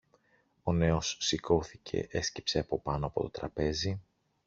[0.63, 4.01] Ο νέος σηκώθηκε, έσκυψε από πάνω από το τραπέζι